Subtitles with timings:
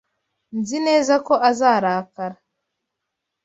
[0.59, 2.37] Nzi neza ko azarakara.